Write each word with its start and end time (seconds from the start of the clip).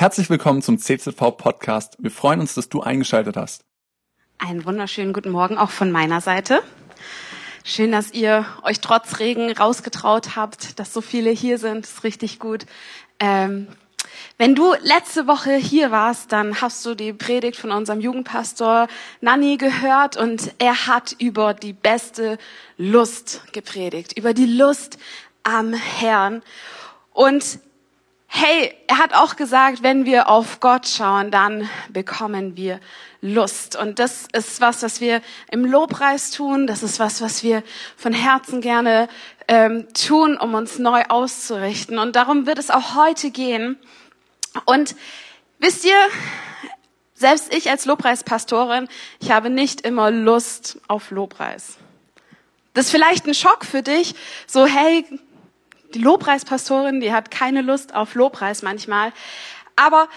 Herzlich 0.00 0.30
willkommen 0.30 0.62
zum 0.62 0.78
CZV 0.78 1.36
Podcast. 1.36 1.96
Wir 1.98 2.12
freuen 2.12 2.38
uns, 2.38 2.54
dass 2.54 2.68
du 2.68 2.82
eingeschaltet 2.82 3.36
hast. 3.36 3.64
Einen 4.38 4.64
wunderschönen 4.64 5.12
guten 5.12 5.30
Morgen 5.30 5.58
auch 5.58 5.70
von 5.70 5.90
meiner 5.90 6.20
Seite. 6.20 6.62
Schön, 7.64 7.90
dass 7.90 8.12
ihr 8.12 8.46
euch 8.62 8.78
trotz 8.78 9.18
Regen 9.18 9.50
rausgetraut 9.50 10.36
habt, 10.36 10.78
dass 10.78 10.94
so 10.94 11.00
viele 11.00 11.30
hier 11.30 11.58
sind. 11.58 11.84
Ist 11.84 12.04
richtig 12.04 12.38
gut. 12.38 12.64
Ähm, 13.18 13.66
wenn 14.36 14.54
du 14.54 14.72
letzte 14.82 15.26
Woche 15.26 15.56
hier 15.56 15.90
warst, 15.90 16.30
dann 16.30 16.60
hast 16.60 16.86
du 16.86 16.94
die 16.94 17.12
Predigt 17.12 17.56
von 17.56 17.72
unserem 17.72 18.00
Jugendpastor 18.00 18.86
Nanni 19.20 19.56
gehört 19.56 20.16
und 20.16 20.54
er 20.60 20.86
hat 20.86 21.16
über 21.18 21.54
die 21.54 21.72
beste 21.72 22.38
Lust 22.76 23.42
gepredigt, 23.52 24.16
über 24.16 24.32
die 24.32 24.46
Lust 24.46 24.96
am 25.42 25.72
Herrn. 25.72 26.42
Und 27.12 27.58
hey, 28.28 28.74
er 28.86 28.98
hat 28.98 29.14
auch 29.14 29.36
gesagt, 29.36 29.82
wenn 29.82 30.04
wir 30.04 30.28
auf 30.28 30.60
Gott 30.60 30.86
schauen, 30.86 31.30
dann 31.30 31.68
bekommen 31.88 32.56
wir 32.56 32.78
Lust. 33.20 33.74
Und 33.74 33.98
das 33.98 34.28
ist 34.32 34.60
was, 34.60 34.82
was 34.82 35.00
wir 35.00 35.22
im 35.50 35.64
Lobpreis 35.64 36.30
tun. 36.30 36.66
Das 36.66 36.82
ist 36.82 37.00
was, 37.00 37.20
was 37.20 37.42
wir 37.42 37.64
von 37.96 38.12
Herzen 38.12 38.60
gerne 38.60 39.08
ähm, 39.48 39.88
tun, 39.94 40.36
um 40.36 40.54
uns 40.54 40.78
neu 40.78 41.02
auszurichten. 41.08 41.98
Und 41.98 42.14
darum 42.14 42.46
wird 42.46 42.58
es 42.58 42.70
auch 42.70 42.94
heute 42.94 43.30
gehen. 43.30 43.78
Und 44.66 44.94
wisst 45.58 45.84
ihr, 45.84 45.96
selbst 47.14 47.52
ich 47.52 47.70
als 47.70 47.86
Lobpreispastorin, 47.86 48.88
ich 49.20 49.30
habe 49.30 49.50
nicht 49.50 49.80
immer 49.80 50.10
Lust 50.10 50.78
auf 50.86 51.10
Lobpreis. 51.10 51.78
Das 52.74 52.86
ist 52.86 52.90
vielleicht 52.92 53.26
ein 53.26 53.34
Schock 53.34 53.64
für 53.64 53.82
dich, 53.82 54.14
so 54.46 54.66
hey, 54.66 55.04
die 55.94 56.00
Lobpreispastorin, 56.00 57.00
die 57.00 57.12
hat 57.12 57.30
keine 57.30 57.62
Lust 57.62 57.94
auf 57.94 58.14
Lobpreis 58.14 58.62
manchmal. 58.62 59.12
Aber 59.76 60.08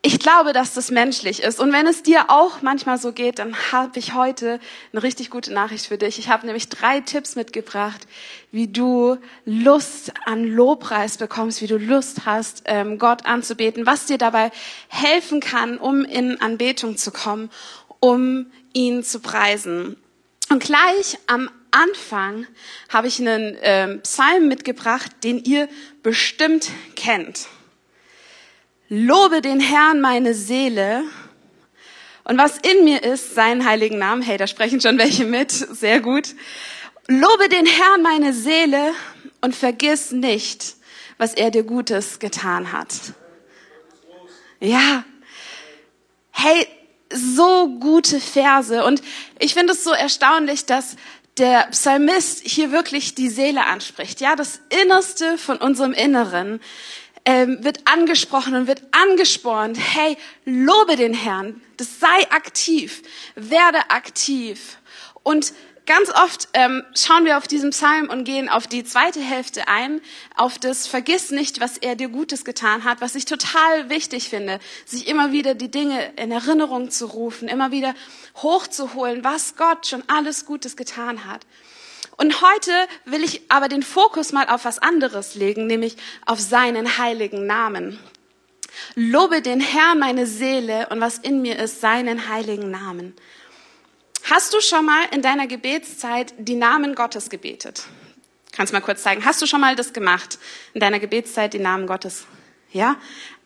ich 0.00 0.20
glaube, 0.20 0.52
dass 0.52 0.74
das 0.74 0.92
menschlich 0.92 1.42
ist. 1.42 1.58
Und 1.58 1.72
wenn 1.72 1.86
es 1.86 2.04
dir 2.04 2.30
auch 2.30 2.62
manchmal 2.62 2.98
so 2.98 3.12
geht, 3.12 3.40
dann 3.40 3.56
habe 3.72 3.98
ich 3.98 4.14
heute 4.14 4.60
eine 4.92 5.02
richtig 5.02 5.28
gute 5.28 5.52
Nachricht 5.52 5.86
für 5.86 5.98
dich. 5.98 6.20
Ich 6.20 6.28
habe 6.28 6.46
nämlich 6.46 6.68
drei 6.68 7.00
Tipps 7.00 7.34
mitgebracht, 7.34 8.06
wie 8.52 8.68
du 8.68 9.18
Lust 9.44 10.12
an 10.24 10.44
Lobpreis 10.44 11.16
bekommst, 11.18 11.62
wie 11.62 11.66
du 11.66 11.78
Lust 11.78 12.26
hast, 12.26 12.62
ähm, 12.66 12.98
Gott 12.98 13.26
anzubeten, 13.26 13.86
was 13.86 14.06
dir 14.06 14.18
dabei 14.18 14.52
helfen 14.88 15.40
kann, 15.40 15.78
um 15.78 16.04
in 16.04 16.40
Anbetung 16.40 16.96
zu 16.96 17.10
kommen, 17.10 17.50
um 17.98 18.46
ihn 18.72 19.02
zu 19.02 19.18
preisen. 19.18 19.96
Und 20.50 20.62
gleich 20.62 21.18
am 21.26 21.50
Anfang 21.70 22.46
habe 22.88 23.08
ich 23.08 23.18
einen 23.20 23.56
ähm, 23.60 24.00
Psalm 24.02 24.48
mitgebracht, 24.48 25.12
den 25.22 25.44
ihr 25.44 25.68
bestimmt 26.02 26.70
kennt. 26.96 27.48
Lobe 28.88 29.42
den 29.42 29.60
Herrn 29.60 30.00
meine 30.00 30.32
Seele 30.32 31.04
und 32.24 32.38
was 32.38 32.58
in 32.58 32.84
mir 32.84 33.02
ist, 33.02 33.34
seinen 33.34 33.66
heiligen 33.66 33.98
Namen. 33.98 34.22
Hey, 34.22 34.38
da 34.38 34.46
sprechen 34.46 34.80
schon 34.80 34.98
welche 34.98 35.24
mit, 35.24 35.50
sehr 35.50 36.00
gut. 36.00 36.34
Lobe 37.06 37.48
den 37.48 37.66
Herrn 37.66 38.02
meine 38.02 38.32
Seele 38.32 38.92
und 39.40 39.54
vergiss 39.54 40.12
nicht, 40.12 40.76
was 41.18 41.34
er 41.34 41.50
dir 41.50 41.64
Gutes 41.64 42.18
getan 42.18 42.72
hat. 42.72 42.94
Ja. 44.60 45.04
Hey, 46.30 46.66
so 47.12 47.68
gute 47.80 48.20
Verse. 48.20 48.84
Und 48.84 49.02
ich 49.38 49.54
finde 49.54 49.72
es 49.72 49.84
so 49.84 49.90
erstaunlich, 49.90 50.66
dass 50.66 50.96
der 51.38 51.68
Psalmist 51.70 52.42
hier 52.44 52.72
wirklich 52.72 53.14
die 53.14 53.28
Seele 53.28 53.66
anspricht. 53.66 54.20
Ja, 54.20 54.36
das 54.36 54.60
Innerste 54.82 55.38
von 55.38 55.58
unserem 55.58 55.92
Inneren 55.92 56.60
ähm, 57.24 57.62
wird 57.62 57.80
angesprochen 57.84 58.54
und 58.54 58.66
wird 58.66 58.82
angespornt. 58.90 59.78
Hey, 59.78 60.16
lobe 60.44 60.96
den 60.96 61.14
Herrn. 61.14 61.60
Das 61.76 62.00
sei 62.00 62.30
aktiv. 62.30 63.02
Werde 63.34 63.90
aktiv. 63.90 64.78
Und 65.22 65.52
Ganz 65.88 66.10
oft 66.10 66.48
ähm, 66.52 66.84
schauen 66.94 67.24
wir 67.24 67.38
auf 67.38 67.48
diesen 67.48 67.70
Psalm 67.70 68.10
und 68.10 68.24
gehen 68.24 68.50
auf 68.50 68.66
die 68.66 68.84
zweite 68.84 69.20
Hälfte 69.20 69.68
ein, 69.68 70.02
auf 70.36 70.58
das 70.58 70.86
Vergiss 70.86 71.30
nicht, 71.30 71.60
was 71.60 71.78
er 71.78 71.96
dir 71.96 72.10
Gutes 72.10 72.44
getan 72.44 72.84
hat, 72.84 73.00
was 73.00 73.14
ich 73.14 73.24
total 73.24 73.88
wichtig 73.88 74.28
finde, 74.28 74.60
sich 74.84 75.08
immer 75.08 75.32
wieder 75.32 75.54
die 75.54 75.70
Dinge 75.70 76.12
in 76.16 76.30
Erinnerung 76.30 76.90
zu 76.90 77.06
rufen, 77.06 77.48
immer 77.48 77.70
wieder 77.70 77.94
hochzuholen, 78.36 79.24
was 79.24 79.56
Gott 79.56 79.86
schon 79.86 80.02
alles 80.08 80.44
Gutes 80.44 80.76
getan 80.76 81.24
hat. 81.24 81.46
Und 82.18 82.42
heute 82.42 82.72
will 83.06 83.24
ich 83.24 83.50
aber 83.50 83.68
den 83.68 83.82
Fokus 83.82 84.30
mal 84.32 84.46
auf 84.50 84.66
was 84.66 84.78
anderes 84.78 85.36
legen, 85.36 85.66
nämlich 85.66 85.96
auf 86.26 86.38
seinen 86.38 86.98
heiligen 86.98 87.46
Namen. 87.46 87.98
Lobe 88.94 89.40
den 89.40 89.62
Herrn 89.62 90.00
meine 90.00 90.26
Seele 90.26 90.88
und 90.90 91.00
was 91.00 91.16
in 91.16 91.40
mir 91.40 91.58
ist, 91.58 91.80
seinen 91.80 92.28
heiligen 92.28 92.70
Namen. 92.70 93.16
Hast 94.30 94.52
du 94.52 94.60
schon 94.60 94.84
mal 94.84 95.04
in 95.10 95.22
deiner 95.22 95.46
Gebetszeit 95.46 96.34
die 96.36 96.54
Namen 96.54 96.94
Gottes 96.94 97.30
gebetet? 97.30 97.84
Kannst 98.52 98.72
du 98.72 98.76
mal 98.76 98.82
kurz 98.82 99.02
zeigen. 99.02 99.24
Hast 99.24 99.40
du 99.40 99.46
schon 99.46 99.62
mal 99.62 99.74
das 99.74 99.94
gemacht? 99.94 100.38
In 100.74 100.80
deiner 100.80 100.98
Gebetszeit 100.98 101.54
die 101.54 101.58
Namen 101.58 101.86
Gottes? 101.86 102.26
Ja? 102.70 102.96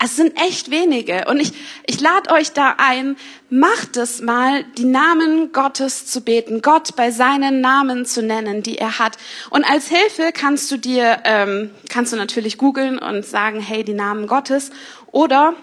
Es 0.02 0.16
sind 0.16 0.36
echt 0.36 0.72
wenige. 0.72 1.26
Und 1.28 1.38
ich, 1.38 1.52
ich 1.86 2.00
lade 2.00 2.30
euch 2.32 2.50
da 2.50 2.74
ein, 2.78 3.16
macht 3.48 3.96
es 3.96 4.22
mal, 4.22 4.64
die 4.76 4.84
Namen 4.84 5.52
Gottes 5.52 6.06
zu 6.06 6.20
beten, 6.20 6.62
Gott 6.62 6.96
bei 6.96 7.12
seinen 7.12 7.60
Namen 7.60 8.04
zu 8.04 8.20
nennen, 8.20 8.64
die 8.64 8.78
er 8.78 8.98
hat. 8.98 9.18
Und 9.50 9.62
als 9.62 9.86
Hilfe 9.86 10.32
kannst 10.32 10.68
du 10.72 10.78
dir, 10.78 11.20
ähm, 11.22 11.70
kannst 11.90 12.12
du 12.12 12.16
natürlich 12.16 12.58
googeln 12.58 12.98
und 12.98 13.24
sagen, 13.24 13.60
hey, 13.60 13.84
die 13.84 13.94
Namen 13.94 14.26
Gottes. 14.26 14.72
Oder 15.12 15.54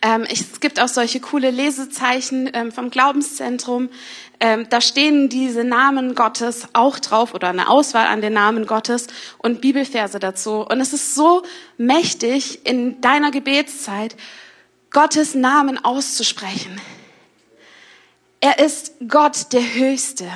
ähm, 0.00 0.24
es 0.30 0.60
gibt 0.60 0.80
auch 0.80 0.88
solche 0.88 1.20
coole 1.20 1.50
Lesezeichen 1.50 2.50
ähm, 2.52 2.72
vom 2.72 2.90
Glaubenszentrum. 2.90 3.88
Ähm, 4.44 4.66
da 4.68 4.80
stehen 4.80 5.28
diese 5.28 5.62
Namen 5.62 6.16
Gottes 6.16 6.66
auch 6.72 6.98
drauf 6.98 7.32
oder 7.32 7.50
eine 7.50 7.68
Auswahl 7.68 8.08
an 8.08 8.20
den 8.20 8.32
Namen 8.32 8.66
Gottes 8.66 9.06
und 9.38 9.60
Bibelverse 9.60 10.18
dazu. 10.18 10.66
Und 10.68 10.80
es 10.80 10.92
ist 10.92 11.14
so 11.14 11.44
mächtig 11.78 12.66
in 12.66 13.00
deiner 13.00 13.30
Gebetszeit, 13.30 14.16
Gottes 14.90 15.36
Namen 15.36 15.82
auszusprechen. 15.84 16.80
Er 18.40 18.58
ist 18.58 18.94
Gott 19.06 19.52
der 19.52 19.74
Höchste. 19.74 20.26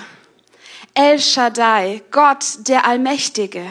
El 0.94 1.18
Shaddai, 1.18 2.00
Gott 2.12 2.44
der 2.68 2.86
Allmächtige. 2.86 3.66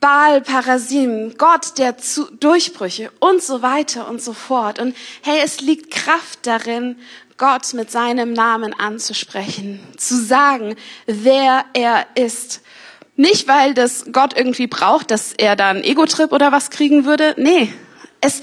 Baal 0.00 0.40
Parasim, 0.40 1.34
Gott 1.36 1.78
der 1.78 1.98
Zu 1.98 2.30
Durchbrüche 2.30 3.10
und 3.18 3.42
so 3.42 3.60
weiter 3.62 4.08
und 4.08 4.22
so 4.22 4.32
fort. 4.32 4.78
Und 4.78 4.96
hey, 5.22 5.40
es 5.42 5.60
liegt 5.60 5.90
Kraft 5.90 6.46
darin, 6.46 6.96
Gott 7.38 7.74
mit 7.74 7.90
seinem 7.90 8.32
Namen 8.32 8.72
anzusprechen, 8.72 9.80
zu 9.98 10.16
sagen, 10.16 10.74
wer 11.06 11.64
er 11.74 12.06
ist. 12.14 12.62
Nicht, 13.16 13.46
weil 13.46 13.74
das 13.74 14.06
Gott 14.10 14.36
irgendwie 14.36 14.66
braucht, 14.66 15.10
dass 15.10 15.32
er 15.32 15.54
da 15.54 15.70
einen 15.70 15.84
Ego-Trip 15.84 16.32
oder 16.32 16.50
was 16.52 16.70
kriegen 16.70 17.04
würde. 17.04 17.34
Nee, 17.36 17.72
es 18.20 18.40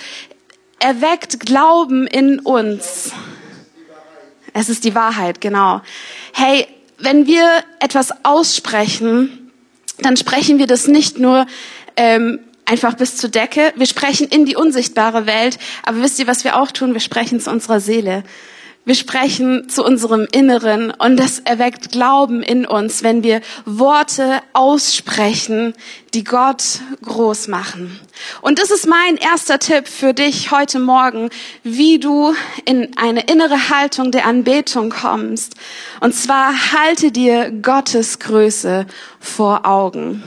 erweckt 0.79 1.39
Glauben 1.39 2.05
in 2.05 2.39
uns. 2.39 3.11
Es 4.53 4.69
ist 4.69 4.83
die 4.83 4.93
Wahrheit, 4.93 5.41
genau. 5.41 5.81
Hey, 6.33 6.67
wenn 6.99 7.25
wir 7.25 7.63
etwas 7.79 8.11
aussprechen, 8.23 9.51
dann 9.99 10.17
sprechen 10.17 10.59
wir 10.59 10.67
das 10.67 10.87
nicht 10.87 11.17
nur 11.17 11.47
ähm, 11.95 12.39
einfach 12.65 12.93
bis 12.93 13.17
zur 13.17 13.29
Decke. 13.29 13.73
Wir 13.75 13.87
sprechen 13.87 14.27
in 14.27 14.45
die 14.45 14.55
unsichtbare 14.55 15.25
Welt. 15.25 15.57
Aber 15.83 16.01
wisst 16.01 16.19
ihr, 16.19 16.27
was 16.27 16.43
wir 16.43 16.59
auch 16.59 16.71
tun? 16.71 16.93
Wir 16.93 17.01
sprechen 17.01 17.39
zu 17.39 17.49
unserer 17.49 17.79
Seele. 17.79 18.23
Wir 18.85 18.95
sprechen 18.95 19.69
zu 19.69 19.81
unserem 19.81 20.27
Inneren 20.33 20.91
und 20.91 21.15
das 21.15 21.39
erweckt 21.39 21.93
Glauben 21.93 22.43
in 22.43 22.65
uns, 22.65 23.01
wenn 23.01 23.23
wir 23.23 23.39
Worte 23.63 24.41
aussprechen, 24.51 25.73
die 26.13 26.25
Gott 26.25 26.81
groß 27.01 27.47
machen. 27.47 27.97
Und 28.41 28.59
das 28.59 28.71
ist 28.71 28.85
mein 28.85 29.15
erster 29.15 29.57
Tipp 29.59 29.87
für 29.87 30.13
dich 30.13 30.51
heute 30.51 30.79
Morgen, 30.79 31.29
wie 31.63 31.97
du 31.97 32.35
in 32.65 32.97
eine 32.97 33.21
innere 33.21 33.69
Haltung 33.69 34.11
der 34.11 34.25
Anbetung 34.25 34.89
kommst. 34.89 35.55
Und 36.01 36.13
zwar 36.13 36.73
halte 36.73 37.13
dir 37.13 37.51
Gottes 37.51 38.19
Größe 38.19 38.85
vor 39.17 39.65
Augen. 39.65 40.23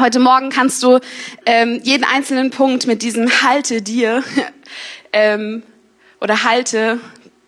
Heute 0.00 0.18
Morgen 0.18 0.48
kannst 0.48 0.82
du 0.82 0.98
ähm, 1.44 1.78
jeden 1.82 2.04
einzelnen 2.04 2.48
Punkt 2.48 2.86
mit 2.86 3.02
diesem 3.02 3.28
Halte 3.42 3.82
dir 3.82 4.24
ähm, 5.12 5.62
oder 6.22 6.44
halte 6.44 7.00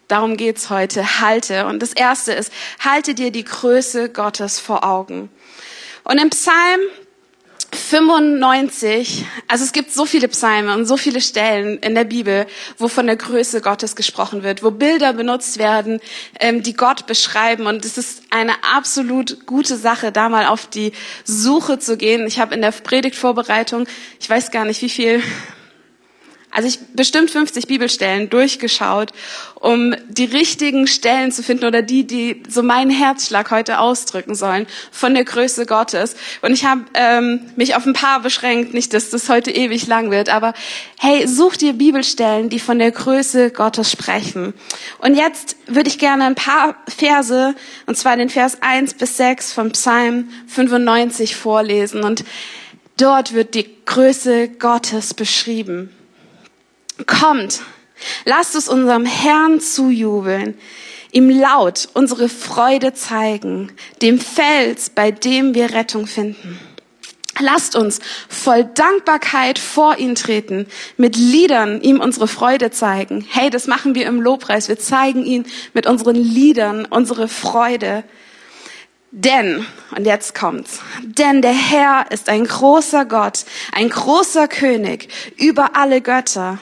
Darum 0.09 0.39
geht's 0.39 0.71
heute. 0.71 1.21
Halte. 1.21 1.67
Und 1.67 1.81
das 1.81 1.93
erste 1.93 2.33
ist, 2.33 2.53
halte 2.81 3.15
dir 3.15 3.31
die 3.31 3.45
Größe 3.45 4.09
Gottes 4.09 4.59
vor 4.59 4.85
Augen. 4.85 5.29
Und 6.03 6.19
im 6.19 6.31
Psalm 6.31 6.81
95, 7.75 9.27
also 9.47 9.63
es 9.63 9.73
gibt 9.73 9.93
so 9.93 10.07
viele 10.07 10.29
Psalme 10.29 10.75
und 10.75 10.87
so 10.87 10.97
viele 10.97 11.21
Stellen 11.21 11.79
in 11.79 11.95
der 11.95 12.05
Bibel, 12.05 12.47
wo 12.79 12.89
von 12.89 13.07
der 13.07 13.17
Größe 13.17 13.61
Gottes 13.61 13.95
gesprochen 13.95 14.43
wird, 14.43 14.63
wo 14.63 14.71
Bilder 14.71 15.13
benutzt 15.13 15.59
werden, 15.59 16.01
ähm, 16.41 16.63
die 16.63 16.73
Gott 16.73 17.07
beschreiben. 17.07 17.67
Und 17.67 17.85
es 17.85 17.99
ist 17.99 18.23
eine 18.31 18.53
absolut 18.75 19.47
gute 19.47 19.77
Sache, 19.77 20.13
da 20.13 20.31
mal 20.31 20.47
auf 20.47 20.67
die 20.67 20.93
Suche 21.25 21.79
zu 21.79 21.99
gehen. 21.99 22.27
Ich 22.27 22.41
habe 22.41 22.55
in 22.55 22.63
der 22.63 22.73
Predigtvorbereitung, 22.73 23.87
ich 24.19 24.31
weiß 24.31 24.51
gar 24.51 24.65
nicht 24.65 24.81
wie 24.81 24.89
viel, 24.89 25.23
also 26.59 26.67
ich 26.67 26.81
bestimmt 26.93 27.31
50 27.31 27.69
Bibelstellen 27.69 28.31
durchgeschaut, 28.31 29.13
um 29.55 29.95
die 30.09 30.25
richtigen 30.25 30.89
Stellen 30.89 31.31
zu 31.31 31.45
finden 31.45 31.67
oder 31.67 31.83
die, 31.83 32.05
die 32.05 32.43
so 32.49 32.65
meinen 32.65 32.91
Herzschlag 32.91 33.53
heute 33.53 33.79
ausdrücken 33.79 34.35
sollen 34.35 34.67
von 34.91 35.15
der 35.15 35.23
Größe 35.23 35.67
Gottes. 35.67 36.17
Und 36.43 36.53
ich 36.53 36.65
habe 36.65 36.81
ähm, 36.95 37.43
mich 37.55 37.77
auf 37.77 37.87
ein 37.87 37.93
paar 37.93 38.23
beschränkt, 38.23 38.75
nicht, 38.75 38.93
dass 38.93 39.11
das 39.11 39.29
heute 39.29 39.53
ewig 39.53 39.87
lang 39.87 40.11
wird, 40.11 40.31
aber 40.31 40.53
hey, 40.99 41.29
such 41.29 41.59
dir 41.59 41.75
Bibelstellen, 41.75 42.49
die 42.49 42.59
von 42.59 42.81
der 42.81 42.91
Größe 42.91 43.53
Gottes 43.53 43.93
sprechen. 43.93 44.53
Und 44.99 45.15
jetzt 45.15 45.55
würde 45.69 45.89
ich 45.89 46.01
gerne 46.01 46.25
ein 46.25 46.35
paar 46.35 46.75
Verse, 46.89 47.55
und 47.87 47.97
zwar 47.97 48.17
den 48.17 48.31
Vers 48.31 48.63
1 48.63 48.95
bis 48.95 49.17
6 49.17 49.53
vom 49.53 49.71
Psalm 49.71 50.29
95 50.49 51.37
vorlesen. 51.37 52.03
Und 52.03 52.25
dort 52.97 53.33
wird 53.33 53.55
die 53.55 53.69
Größe 53.85 54.49
Gottes 54.49 55.15
beschrieben. 55.15 55.91
Kommt, 57.07 57.61
lasst 58.25 58.55
es 58.55 58.69
unserem 58.69 59.07
Herrn 59.07 59.61
zujubeln, 59.61 60.59
ihm 61.13 61.31
laut 61.31 61.89
unsere 61.95 62.29
Freude 62.29 62.93
zeigen, 62.93 63.73
dem 64.03 64.19
Fels, 64.19 64.91
bei 64.91 65.11
dem 65.11 65.55
wir 65.55 65.73
Rettung 65.73 66.07
finden. 66.07 66.59
Lasst 67.41 67.77
uns 67.77 68.01
voll 68.29 68.65
Dankbarkeit 68.65 69.61
vor 69.61 69.99
ihn 69.99 70.17
treten, 70.17 70.67
mit 70.97 71.17
Liedern 71.17 71.81
ihm 71.81 72.01
unsere 72.01 72.27
Freude 72.27 72.73
zeigen. 72.73 73.25
Hey, 73.31 73.49
das 73.49 73.69
machen 73.69 73.95
wir 73.95 74.07
im 74.07 74.21
Lobpreis. 74.21 74.69
Wir 74.69 74.79
zeigen 74.79 75.25
ihn 75.25 75.47
mit 75.73 75.87
unseren 75.87 76.17
Liedern 76.17 76.85
unsere 76.85 77.29
Freude. 77.29 78.03
Denn, 79.13 79.65
und 79.97 80.05
jetzt 80.05 80.35
kommt's, 80.35 80.81
denn 81.03 81.41
der 81.41 81.53
Herr 81.53 82.11
ist 82.11 82.29
ein 82.29 82.45
großer 82.45 83.05
Gott, 83.07 83.45
ein 83.73 83.89
großer 83.89 84.49
König 84.49 85.09
über 85.37 85.77
alle 85.77 86.03
Götter 86.03 86.59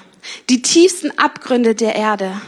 die 0.49 0.63
tiefsten 0.63 1.17
Abgründe 1.19 1.75
der 1.75 1.95
Erde. 1.95 2.41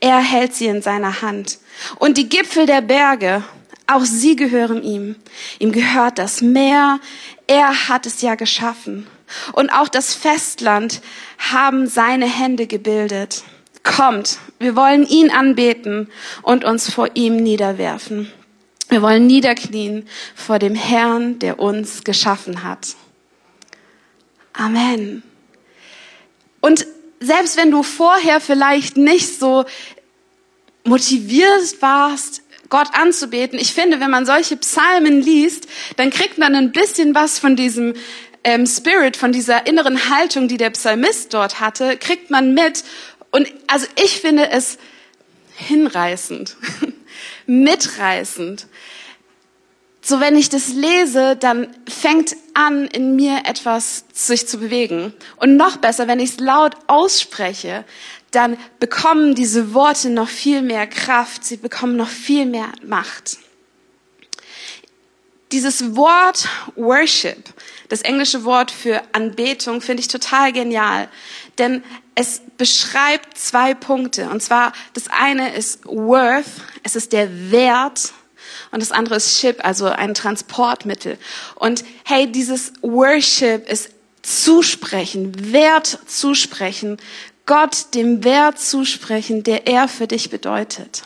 Er 0.00 0.18
hält 0.18 0.54
sie 0.54 0.66
in 0.66 0.82
seiner 0.82 1.22
Hand. 1.22 1.58
Und 1.96 2.16
die 2.16 2.28
Gipfel 2.28 2.66
der 2.66 2.80
Berge, 2.80 3.44
auch 3.86 4.04
sie 4.04 4.36
gehören 4.36 4.82
ihm. 4.82 5.16
Ihm 5.58 5.72
gehört 5.72 6.18
das 6.18 6.40
Meer, 6.40 7.00
er 7.46 7.88
hat 7.88 8.06
es 8.06 8.22
ja 8.22 8.34
geschaffen. 8.34 9.06
Und 9.52 9.70
auch 9.70 9.88
das 9.88 10.14
Festland 10.14 11.00
haben 11.38 11.86
seine 11.86 12.26
Hände 12.26 12.66
gebildet. 12.66 13.42
Kommt, 13.82 14.38
wir 14.58 14.74
wollen 14.74 15.06
ihn 15.06 15.30
anbeten 15.30 16.08
und 16.42 16.64
uns 16.64 16.90
vor 16.90 17.10
ihm 17.14 17.36
niederwerfen. 17.36 18.32
Wir 18.88 19.02
wollen 19.02 19.26
niederknien 19.26 20.08
vor 20.34 20.58
dem 20.58 20.74
Herrn, 20.74 21.38
der 21.38 21.58
uns 21.58 22.04
geschaffen 22.04 22.62
hat. 22.62 22.94
Amen. 24.52 25.22
Und 26.60 26.86
selbst 27.26 27.56
wenn 27.56 27.70
du 27.70 27.82
vorher 27.82 28.40
vielleicht 28.40 28.96
nicht 28.96 29.38
so 29.38 29.64
motiviert 30.84 31.80
warst, 31.80 32.42
Gott 32.68 32.88
anzubeten, 32.94 33.58
ich 33.58 33.72
finde, 33.72 34.00
wenn 34.00 34.10
man 34.10 34.26
solche 34.26 34.56
Psalmen 34.56 35.20
liest, 35.20 35.66
dann 35.96 36.10
kriegt 36.10 36.38
man 36.38 36.54
ein 36.54 36.72
bisschen 36.72 37.14
was 37.14 37.38
von 37.38 37.56
diesem 37.56 37.94
ähm, 38.44 38.66
Spirit, 38.66 39.16
von 39.16 39.32
dieser 39.32 39.66
inneren 39.66 40.10
Haltung, 40.10 40.48
die 40.48 40.56
der 40.56 40.70
Psalmist 40.70 41.34
dort 41.34 41.60
hatte, 41.60 41.96
kriegt 41.96 42.30
man 42.30 42.54
mit. 42.54 42.84
Und 43.30 43.52
also 43.66 43.86
ich 44.02 44.20
finde 44.20 44.50
es 44.50 44.78
hinreißend, 45.56 46.56
mitreißend 47.46 48.66
so 50.06 50.20
wenn 50.20 50.36
ich 50.36 50.48
das 50.48 50.68
lese, 50.68 51.34
dann 51.34 51.66
fängt 51.88 52.36
an, 52.54 52.86
in 52.86 53.16
mir 53.16 53.40
etwas 53.44 54.04
sich 54.12 54.46
zu 54.46 54.58
bewegen. 54.58 55.12
Und 55.38 55.56
noch 55.56 55.78
besser, 55.78 56.06
wenn 56.06 56.20
ich 56.20 56.30
es 56.30 56.38
laut 56.38 56.76
ausspreche, 56.86 57.84
dann 58.30 58.56
bekommen 58.78 59.34
diese 59.34 59.74
Worte 59.74 60.10
noch 60.10 60.28
viel 60.28 60.62
mehr 60.62 60.86
Kraft, 60.86 61.44
sie 61.44 61.56
bekommen 61.56 61.96
noch 61.96 62.08
viel 62.08 62.46
mehr 62.46 62.68
Macht. 62.84 63.38
Dieses 65.50 65.96
Wort 65.96 66.48
Worship, 66.76 67.42
das 67.88 68.02
englische 68.02 68.44
Wort 68.44 68.70
für 68.70 69.02
Anbetung, 69.10 69.80
finde 69.80 70.02
ich 70.02 70.08
total 70.08 70.52
genial, 70.52 71.08
denn 71.58 71.82
es 72.14 72.42
beschreibt 72.56 73.36
zwei 73.36 73.74
Punkte. 73.74 74.30
Und 74.30 74.40
zwar, 74.40 74.72
das 74.92 75.08
eine 75.08 75.52
ist 75.56 75.84
Worth, 75.84 76.46
es 76.84 76.94
ist 76.94 77.12
der 77.12 77.50
Wert 77.50 78.12
und 78.70 78.80
das 78.80 78.92
andere 78.92 79.16
ist 79.16 79.38
Ship, 79.38 79.58
also 79.64 79.86
ein 79.86 80.14
Transportmittel. 80.14 81.18
Und 81.54 81.84
hey, 82.04 82.30
dieses 82.30 82.72
Worship 82.82 83.68
ist 83.68 83.90
zusprechen, 84.22 85.52
Wert 85.52 85.98
zusprechen, 86.06 86.98
Gott 87.46 87.94
dem 87.94 88.24
Wert 88.24 88.58
zusprechen, 88.58 89.44
der 89.44 89.66
er 89.66 89.88
für 89.88 90.08
dich 90.08 90.30
bedeutet. 90.30 91.04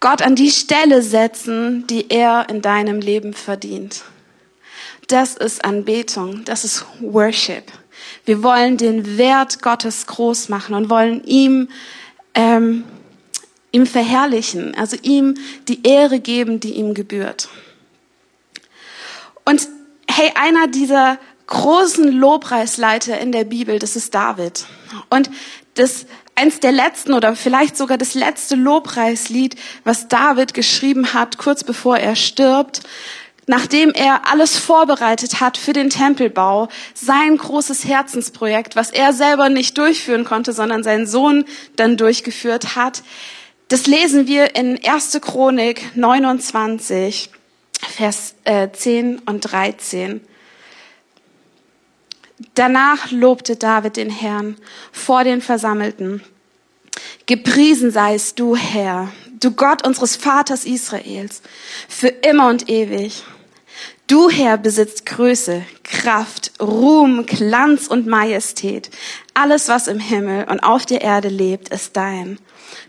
Gott 0.00 0.22
an 0.22 0.36
die 0.36 0.50
Stelle 0.50 1.02
setzen, 1.02 1.86
die 1.86 2.10
er 2.10 2.48
in 2.48 2.62
deinem 2.62 3.00
Leben 3.00 3.34
verdient. 3.34 4.04
Das 5.08 5.36
ist 5.36 5.64
Anbetung, 5.64 6.44
das 6.44 6.64
ist 6.64 6.86
Worship. 7.00 7.64
Wir 8.24 8.42
wollen 8.42 8.76
den 8.76 9.18
Wert 9.18 9.60
Gottes 9.60 10.06
groß 10.06 10.48
machen 10.48 10.74
und 10.74 10.88
wollen 10.88 11.24
ihm 11.24 11.68
ähm, 12.34 12.84
ihm 13.72 13.86
verherrlichen, 13.86 14.74
also 14.74 14.96
ihm 15.02 15.34
die 15.68 15.86
Ehre 15.86 16.20
geben, 16.20 16.60
die 16.60 16.72
ihm 16.72 16.94
gebührt. 16.94 17.48
Und 19.44 19.68
hey, 20.10 20.32
einer 20.34 20.68
dieser 20.68 21.18
großen 21.46 22.12
Lobpreisleiter 22.12 23.18
in 23.18 23.32
der 23.32 23.44
Bibel, 23.44 23.78
das 23.78 23.96
ist 23.96 24.14
David. 24.14 24.66
Und 25.10 25.30
das 25.74 26.06
eins 26.34 26.60
der 26.60 26.72
letzten 26.72 27.14
oder 27.14 27.34
vielleicht 27.34 27.76
sogar 27.76 27.98
das 27.98 28.14
letzte 28.14 28.54
Lobpreislied, 28.54 29.56
was 29.84 30.08
David 30.08 30.54
geschrieben 30.54 31.14
hat, 31.14 31.38
kurz 31.38 31.64
bevor 31.64 31.98
er 31.98 32.14
stirbt, 32.14 32.82
nachdem 33.46 33.92
er 33.92 34.30
alles 34.30 34.56
vorbereitet 34.56 35.40
hat 35.40 35.56
für 35.56 35.72
den 35.72 35.90
Tempelbau, 35.90 36.68
sein 36.94 37.36
großes 37.36 37.86
Herzensprojekt, 37.86 38.76
was 38.76 38.90
er 38.90 39.12
selber 39.12 39.48
nicht 39.48 39.76
durchführen 39.78 40.24
konnte, 40.24 40.52
sondern 40.52 40.84
sein 40.84 41.06
Sohn 41.06 41.44
dann 41.76 41.96
durchgeführt 41.96 42.76
hat, 42.76 43.02
das 43.68 43.86
lesen 43.86 44.26
wir 44.26 44.56
in 44.56 44.82
1. 44.84 45.18
Chronik 45.20 45.94
29, 45.94 47.30
Vers 47.80 48.34
äh, 48.44 48.68
10 48.70 49.20
und 49.20 49.40
13. 49.40 50.20
Danach 52.54 53.10
lobte 53.10 53.56
David 53.56 53.96
den 53.96 54.10
Herrn 54.10 54.56
vor 54.92 55.24
den 55.24 55.40
Versammelten. 55.40 56.22
Gepriesen 57.26 57.90
seist 57.90 58.38
du, 58.38 58.56
Herr, 58.56 59.12
du 59.40 59.50
Gott 59.50 59.86
unseres 59.86 60.16
Vaters 60.16 60.64
Israels, 60.64 61.42
für 61.88 62.08
immer 62.08 62.48
und 62.48 62.68
ewig. 62.68 63.22
Du, 64.08 64.30
Herr, 64.30 64.56
besitzt 64.56 65.04
Größe, 65.04 65.62
Kraft, 65.84 66.52
Ruhm, 66.62 67.26
Glanz 67.26 67.88
und 67.88 68.06
Majestät. 68.06 68.88
Alles, 69.34 69.68
was 69.68 69.86
im 69.86 69.98
Himmel 70.00 70.46
und 70.48 70.60
auf 70.60 70.86
der 70.86 71.02
Erde 71.02 71.28
lebt, 71.28 71.68
ist 71.68 71.94
dein. 71.94 72.38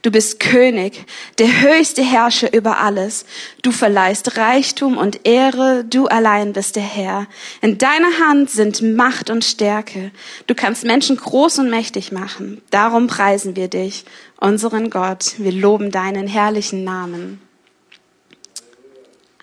Du 0.02 0.12
bist 0.12 0.40
König, 0.40 1.06
der 1.38 1.62
höchste 1.62 2.02
Herrscher 2.04 2.54
über 2.54 2.78
alles. 2.78 3.26
Du 3.62 3.74
verleihst 3.74 4.38
Reichtum 4.38 4.98
und 4.98 5.28
Ehre, 5.28 5.84
du 5.84 6.08
allein 6.08 6.54
bist 6.54 6.78
der 6.78 6.84
Herr. 6.84 7.28
In 7.60 7.78
deiner 7.78 8.20
Hand 8.20 8.50
sind 8.50 8.82
Macht 8.82 9.30
und 9.30 9.44
Stärke. 9.44 10.12
Du 10.48 10.56
kannst 10.56 10.86
Menschen 10.86 11.18
groß 11.18 11.60
und 11.60 11.70
mächtig 11.70 12.14
machen. 12.14 12.62
Darum 12.70 13.08
preisen 13.08 13.58
wir 13.58 13.68
dich, 13.68 14.06
unseren 14.40 14.90
Gott. 14.90 15.34
Wir 15.38 15.52
loben 15.52 15.92
deinen 15.92 16.28
herrlichen 16.28 16.86
Namen. 16.86 17.42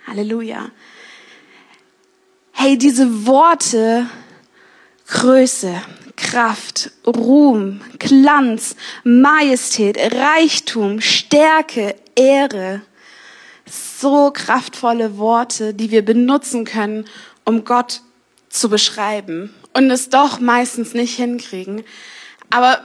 Halleluja. 0.06 0.71
Hey, 2.59 2.79
diese 2.79 3.27
Worte, 3.27 4.07
Größe, 5.09 5.75
Kraft, 6.17 6.91
Ruhm, 7.07 7.83
Glanz, 7.99 8.77
Majestät, 9.05 9.99
Reichtum, 9.99 11.03
Stärke, 11.03 11.97
Ehre. 12.15 12.81
So 13.67 14.31
kraftvolle 14.31 15.19
Worte, 15.19 15.75
die 15.75 15.91
wir 15.91 16.03
benutzen 16.03 16.65
können, 16.65 17.05
um 17.45 17.67
Gott 17.67 18.01
zu 18.49 18.71
beschreiben 18.71 19.55
und 19.75 19.91
es 19.91 20.09
doch 20.09 20.41
meistens 20.41 20.95
nicht 20.95 21.15
hinkriegen. 21.15 21.85
Aber 22.49 22.81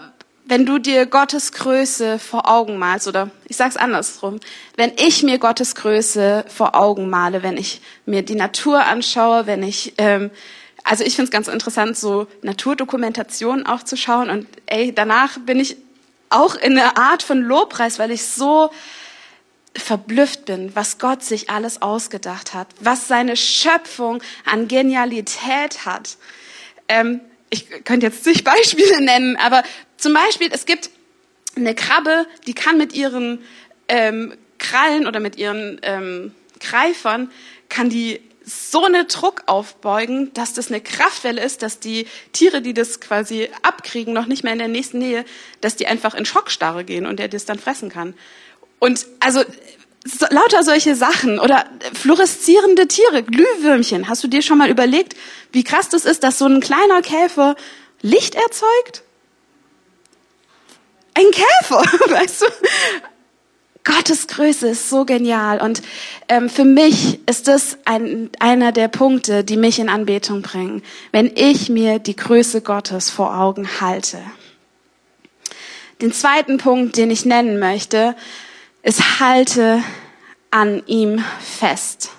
wenn 0.52 0.66
du 0.66 0.80
dir 0.80 1.06
Gottes 1.06 1.54
Größe 1.54 2.20
vor 2.20 2.50
Augen 2.50 2.78
malst, 2.78 3.08
oder 3.08 3.32
ich 3.48 3.56
sag's 3.56 3.78
andersrum, 3.78 4.42
wenn 4.76 4.92
ich 4.98 5.24
mir 5.24 5.40
Gottes 5.40 5.76
Größe 5.76 6.44
vor 6.50 6.76
Augen 6.76 7.10
male, 7.10 7.42
wenn 7.42 7.56
ich 7.56 7.80
mir 8.06 8.22
die 8.22 8.36
Natur 8.36 8.86
anschaue, 8.86 9.48
wenn 9.48 9.64
ich 9.64 9.94
ähm, 9.98 10.30
also 10.84 11.06
ich 11.06 11.16
finde 11.16 11.28
es 11.28 11.32
ganz 11.32 11.48
interessant, 11.48 11.96
so 11.96 12.28
Naturdokumentation 12.42 13.66
auch 13.66 13.84
zu 13.84 13.96
schauen. 13.96 14.30
Und 14.30 14.46
ey, 14.66 14.94
danach 14.94 15.40
bin 15.40 15.58
ich 15.58 15.78
auch 16.30 16.56
in 16.56 16.78
einer 16.78 16.98
Art 16.98 17.24
von 17.24 17.42
Lobpreis, 17.42 17.98
weil 17.98 18.12
ich 18.12 18.26
so 18.26 18.72
verblüfft 19.74 20.44
bin, 20.44 20.76
was 20.76 20.98
Gott 20.98 21.24
sich 21.24 21.50
alles 21.50 21.82
ausgedacht 21.82 22.54
hat, 22.54 22.68
was 22.82 23.08
seine 23.08 23.38
Schöpfung 23.38 24.22
an 24.44 24.68
Genialität 24.68 25.86
hat. 25.86 26.18
Ähm, 26.90 27.22
ich 27.52 27.70
könnte 27.84 28.08
jetzt 28.08 28.24
zig 28.24 28.44
Beispiele 28.44 29.02
nennen, 29.02 29.38
aber 29.38 29.62
zum 29.98 30.14
Beispiel, 30.14 30.50
es 30.52 30.66
gibt 30.66 30.90
eine 31.56 31.76
Krabbe, 31.76 32.26
die 32.48 32.54
kann 32.54 32.78
mit 32.78 32.94
ihren 32.94 33.44
ähm, 33.88 34.34
Krallen 34.58 35.06
oder 35.06 35.20
mit 35.20 35.36
ihren 35.36 35.80
ähm, 35.84 36.34
Greifern, 36.60 37.30
kann 37.70 37.90
die 37.90 38.22
so 38.44 38.86
eine 38.86 39.06
Druck 39.06 39.44
aufbeugen, 39.46 40.34
dass 40.34 40.54
das 40.54 40.70
eine 40.70 40.82
Kraftwelle 40.82 41.44
ist, 41.44 41.62
dass 41.62 41.80
die 41.80 42.08
Tiere, 42.32 42.62
die 42.62 42.74
das 42.74 43.00
quasi 43.00 43.50
abkriegen, 43.62 44.14
noch 44.14 44.26
nicht 44.26 44.44
mehr 44.44 44.54
in 44.54 44.60
der 44.60 44.68
nächsten 44.68 44.98
Nähe, 44.98 45.26
dass 45.60 45.76
die 45.76 45.88
einfach 45.88 46.16
in 46.16 46.26
Schockstarre 46.26 46.84
gehen 46.84 47.06
und 47.06 47.20
der 47.20 47.28
das 47.28 47.46
dann 47.46 47.60
fressen 47.60 47.90
kann. 47.90 48.16
Und 48.80 49.06
also 49.20 49.44
so, 50.04 50.26
lauter 50.30 50.64
solche 50.64 50.96
Sachen 50.96 51.40
oder 51.40 51.66
fluoreszierende 51.94 52.88
Tiere, 52.88 53.24
Glühwürmchen. 53.24 54.08
Hast 54.10 54.24
du 54.24 54.28
dir 54.28 54.42
schon 54.42 54.58
mal 54.58 54.70
überlegt, 54.70 55.16
wie 55.52 55.64
krass 55.64 55.90
das 55.90 56.06
ist, 56.06 56.24
dass 56.24 56.38
so 56.38 56.46
ein 56.46 56.60
kleiner 56.60 57.02
Käfer 57.02 57.56
Licht 58.02 58.36
erzeugt? 58.36 59.04
Ein 61.14 61.26
Käfer, 61.32 61.80
weißt 62.10 62.42
du? 62.42 62.46
Gottes 63.84 64.28
Größe 64.28 64.70
ist 64.70 64.90
so 64.90 65.06
genial 65.06 65.60
und 65.60 65.82
ähm, 66.28 66.50
für 66.50 66.66
mich 66.66 67.20
ist 67.28 67.48
das 67.48 67.80
ein, 67.86 68.30
einer 68.40 68.72
der 68.72 68.88
Punkte, 68.88 69.44
die 69.44 69.58
mich 69.58 69.80
in 69.80 69.90
Anbetung 69.90 70.44
bringen, 70.44 70.84
wenn 71.12 71.32
ich 71.36 71.68
mir 71.68 71.98
die 71.98 72.16
Größe 72.16 72.62
Gottes 72.62 73.10
vor 73.10 73.36
Augen 73.36 73.82
halte. 73.82 74.20
Den 76.00 76.14
zweiten 76.14 76.60
Punkt, 76.60 76.96
den 76.98 77.10
ich 77.10 77.26
nennen 77.26 77.58
möchte, 77.58 78.16
ist 78.84 79.20
halte 79.20 79.84
an 80.50 80.84
ihm 80.88 81.24
fest. 81.40 82.12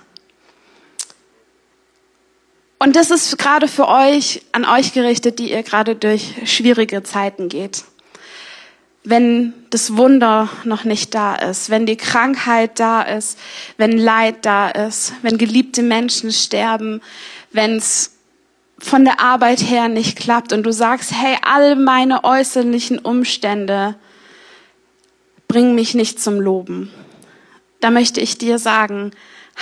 Und 2.78 2.96
das 2.96 3.10
ist 3.10 3.38
gerade 3.38 3.68
für 3.68 3.88
euch, 3.88 4.42
an 4.52 4.64
euch 4.64 4.92
gerichtet, 4.92 5.38
die 5.38 5.52
ihr 5.52 5.62
gerade 5.62 5.94
durch 5.94 6.34
schwierige 6.44 7.02
Zeiten 7.02 7.48
geht 7.48 7.84
wenn 9.04 9.52
das 9.70 9.96
Wunder 9.96 10.48
noch 10.64 10.84
nicht 10.84 11.14
da 11.14 11.34
ist, 11.34 11.70
wenn 11.70 11.86
die 11.86 11.96
Krankheit 11.96 12.78
da 12.78 13.02
ist, 13.02 13.38
wenn 13.76 13.98
Leid 13.98 14.44
da 14.44 14.68
ist, 14.68 15.12
wenn 15.22 15.38
geliebte 15.38 15.82
Menschen 15.82 16.30
sterben, 16.30 17.00
wenn 17.50 17.76
es 17.76 18.16
von 18.78 19.04
der 19.04 19.20
Arbeit 19.20 19.60
her 19.60 19.88
nicht 19.88 20.18
klappt 20.18 20.52
und 20.52 20.64
du 20.64 20.72
sagst, 20.72 21.12
hey, 21.12 21.36
all 21.42 21.76
meine 21.76 22.24
äußerlichen 22.24 22.98
Umstände 22.98 23.96
bringen 25.52 25.74
mich 25.74 25.92
nicht 25.92 26.18
zum 26.18 26.40
Loben. 26.40 26.90
Da 27.80 27.90
möchte 27.90 28.22
ich 28.22 28.38
dir 28.38 28.58
sagen, 28.58 29.10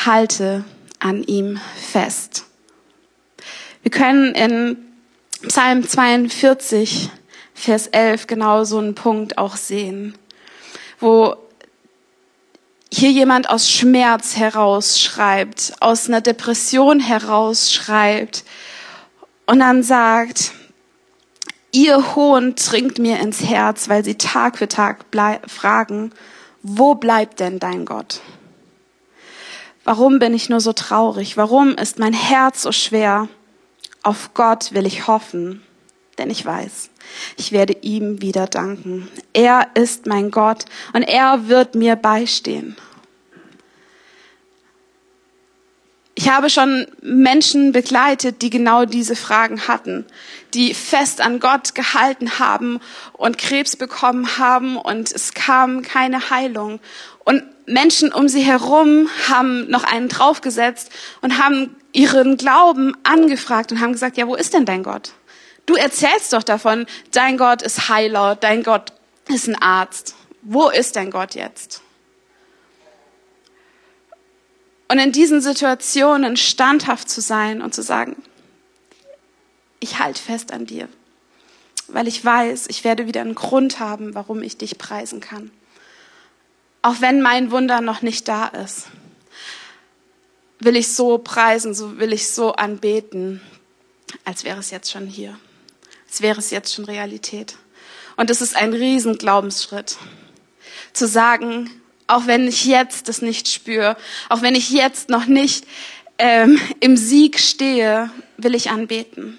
halte 0.06 0.62
an 1.00 1.24
ihm 1.24 1.58
fest. 1.74 2.44
Wir 3.82 3.90
können 3.90 4.36
in 4.36 4.76
Psalm 5.48 5.88
42 5.88 7.10
Vers 7.54 7.88
11 7.88 8.28
genau 8.28 8.62
so 8.62 8.78
einen 8.78 8.94
Punkt 8.94 9.36
auch 9.36 9.56
sehen, 9.56 10.14
wo 11.00 11.34
hier 12.92 13.10
jemand 13.10 13.50
aus 13.50 13.68
Schmerz 13.68 14.36
herausschreibt, 14.36 15.72
aus 15.80 16.06
einer 16.06 16.20
Depression 16.20 17.00
herausschreibt 17.00 18.44
und 19.46 19.58
dann 19.58 19.82
sagt, 19.82 20.52
ihr 21.72 22.14
Hohn 22.14 22.54
dringt 22.54 22.98
mir 22.98 23.20
ins 23.20 23.42
Herz, 23.42 23.88
weil 23.88 24.04
sie 24.04 24.16
Tag 24.16 24.58
für 24.58 24.68
Tag 24.68 25.04
fragen, 25.46 26.12
wo 26.62 26.94
bleibt 26.94 27.40
denn 27.40 27.58
dein 27.58 27.84
Gott? 27.84 28.20
Warum 29.84 30.18
bin 30.18 30.34
ich 30.34 30.48
nur 30.48 30.60
so 30.60 30.72
traurig? 30.72 31.36
Warum 31.36 31.74
ist 31.74 31.98
mein 31.98 32.12
Herz 32.12 32.62
so 32.62 32.72
schwer? 32.72 33.28
Auf 34.02 34.34
Gott 34.34 34.72
will 34.72 34.86
ich 34.86 35.06
hoffen, 35.06 35.62
denn 36.18 36.30
ich 36.30 36.44
weiß, 36.44 36.90
ich 37.36 37.52
werde 37.52 37.76
ihm 37.80 38.20
wieder 38.22 38.46
danken. 38.46 39.08
Er 39.32 39.68
ist 39.74 40.06
mein 40.06 40.30
Gott 40.30 40.64
und 40.92 41.02
er 41.02 41.48
wird 41.48 41.74
mir 41.74 41.96
beistehen. 41.96 42.76
Ich 46.22 46.28
habe 46.28 46.50
schon 46.50 46.86
Menschen 47.00 47.72
begleitet, 47.72 48.42
die 48.42 48.50
genau 48.50 48.84
diese 48.84 49.16
Fragen 49.16 49.68
hatten, 49.68 50.04
die 50.52 50.74
fest 50.74 51.22
an 51.22 51.40
Gott 51.40 51.74
gehalten 51.74 52.38
haben 52.38 52.78
und 53.14 53.38
Krebs 53.38 53.74
bekommen 53.74 54.36
haben 54.36 54.76
und 54.76 55.10
es 55.10 55.32
kam 55.32 55.80
keine 55.80 56.28
Heilung. 56.28 56.78
Und 57.24 57.42
Menschen 57.64 58.12
um 58.12 58.28
sie 58.28 58.42
herum 58.42 59.08
haben 59.30 59.70
noch 59.70 59.82
einen 59.82 60.10
draufgesetzt 60.10 60.90
und 61.22 61.42
haben 61.42 61.74
ihren 61.94 62.36
Glauben 62.36 62.94
angefragt 63.02 63.72
und 63.72 63.80
haben 63.80 63.92
gesagt, 63.92 64.18
ja, 64.18 64.26
wo 64.26 64.34
ist 64.34 64.52
denn 64.52 64.66
dein 64.66 64.82
Gott? 64.82 65.12
Du 65.64 65.74
erzählst 65.74 66.34
doch 66.34 66.42
davon, 66.42 66.84
dein 67.12 67.38
Gott 67.38 67.62
ist 67.62 67.88
Heiler, 67.88 68.36
dein 68.36 68.62
Gott 68.62 68.92
ist 69.26 69.48
ein 69.48 69.56
Arzt. 69.56 70.16
Wo 70.42 70.68
ist 70.68 70.96
dein 70.96 71.10
Gott 71.10 71.34
jetzt? 71.34 71.80
Und 74.90 74.98
in 74.98 75.12
diesen 75.12 75.40
Situationen 75.40 76.36
standhaft 76.36 77.08
zu 77.08 77.20
sein 77.20 77.62
und 77.62 77.74
zu 77.74 77.82
sagen, 77.82 78.16
ich 79.78 79.98
halte 79.98 80.20
fest 80.20 80.52
an 80.52 80.66
dir, 80.66 80.88
weil 81.88 82.08
ich 82.08 82.24
weiß, 82.24 82.66
ich 82.68 82.84
werde 82.84 83.06
wieder 83.06 83.20
einen 83.20 83.34
Grund 83.34 83.78
haben, 83.78 84.14
warum 84.14 84.42
ich 84.42 84.58
dich 84.58 84.78
preisen 84.78 85.20
kann. 85.20 85.50
Auch 86.82 87.00
wenn 87.00 87.22
mein 87.22 87.50
Wunder 87.50 87.80
noch 87.80 88.02
nicht 88.02 88.26
da 88.28 88.46
ist, 88.48 88.88
will 90.58 90.76
ich 90.76 90.92
so 90.92 91.18
preisen, 91.18 91.72
so 91.72 91.98
will 91.98 92.12
ich 92.12 92.30
so 92.30 92.52
anbeten, 92.52 93.40
als 94.24 94.44
wäre 94.44 94.58
es 94.58 94.70
jetzt 94.70 94.90
schon 94.90 95.06
hier 95.06 95.38
als 96.10 96.22
wäre 96.22 96.40
es 96.40 96.50
jetzt 96.50 96.74
schon 96.74 96.86
Realität. 96.86 97.56
Und 98.16 98.30
es 98.30 98.40
ist 98.40 98.56
ein 98.56 98.74
riesen 98.74 99.16
Glaubensschritt, 99.16 99.96
zu 100.92 101.06
sagen, 101.06 101.70
auch 102.10 102.26
wenn 102.26 102.48
ich 102.48 102.64
jetzt 102.64 103.08
das 103.08 103.22
nicht 103.22 103.48
spüre, 103.48 103.96
auch 104.28 104.42
wenn 104.42 104.54
ich 104.54 104.70
jetzt 104.70 105.08
noch 105.08 105.26
nicht 105.26 105.66
ähm, 106.18 106.60
im 106.80 106.96
Sieg 106.96 107.38
stehe, 107.38 108.10
will 108.36 108.54
ich 108.54 108.70
anbeten. 108.70 109.38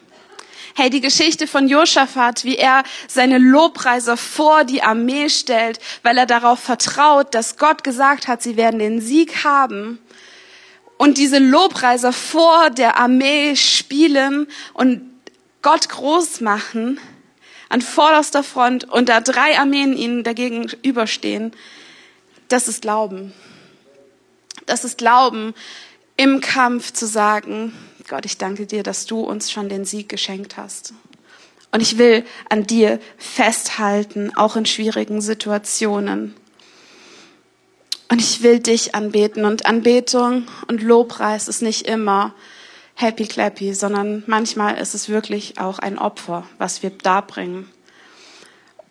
Hey, 0.73 0.89
die 0.89 1.01
Geschichte 1.01 1.47
von 1.47 1.67
Josaphat, 1.67 2.45
wie 2.45 2.55
er 2.55 2.83
seine 3.07 3.37
Lobpreiser 3.39 4.15
vor 4.15 4.63
die 4.63 4.81
Armee 4.81 5.27
stellt, 5.27 5.79
weil 6.01 6.17
er 6.17 6.25
darauf 6.25 6.59
vertraut, 6.59 7.35
dass 7.35 7.57
Gott 7.57 7.83
gesagt 7.83 8.27
hat, 8.27 8.41
sie 8.41 8.55
werden 8.55 8.79
den 8.79 9.01
Sieg 9.01 9.43
haben. 9.43 9.99
Und 10.97 11.17
diese 11.17 11.39
Lobpreiser 11.39 12.13
vor 12.13 12.69
der 12.69 12.97
Armee 12.97 13.55
spielen 13.55 14.47
und 14.73 15.01
Gott 15.61 15.89
groß 15.89 16.41
machen 16.41 16.99
an 17.67 17.81
vorderster 17.81 18.43
Front 18.43 18.85
und 18.85 19.09
da 19.09 19.19
drei 19.19 19.57
Armeen 19.59 19.95
ihnen 19.95 20.23
dagegen 20.23 20.69
überstehen, 20.83 21.53
das 22.51 22.67
ist 22.67 22.81
Glauben. 22.81 23.33
Das 24.65 24.83
ist 24.83 24.97
Glauben 24.97 25.53
im 26.17 26.41
Kampf 26.41 26.91
zu 26.93 27.07
sagen, 27.07 27.73
Gott, 28.07 28.25
ich 28.25 28.37
danke 28.37 28.65
dir, 28.65 28.83
dass 28.83 29.05
du 29.05 29.21
uns 29.21 29.51
schon 29.51 29.69
den 29.69 29.85
Sieg 29.85 30.09
geschenkt 30.09 30.57
hast. 30.57 30.93
Und 31.71 31.81
ich 31.81 31.97
will 31.97 32.25
an 32.49 32.67
dir 32.67 32.99
festhalten, 33.17 34.35
auch 34.35 34.55
in 34.55 34.65
schwierigen 34.65 35.21
Situationen. 35.21 36.35
Und 38.09 38.19
ich 38.19 38.43
will 38.43 38.59
dich 38.59 38.93
anbeten. 38.93 39.45
Und 39.45 39.65
Anbetung 39.65 40.47
und 40.67 40.83
Lobpreis 40.83 41.47
ist 41.47 41.61
nicht 41.61 41.87
immer 41.87 42.33
happy 42.95 43.25
clappy, 43.25 43.73
sondern 43.73 44.23
manchmal 44.27 44.77
ist 44.77 44.93
es 44.93 45.07
wirklich 45.07 45.59
auch 45.59 45.79
ein 45.79 45.97
Opfer, 45.97 46.45
was 46.57 46.83
wir 46.83 46.89
darbringen. 46.89 47.69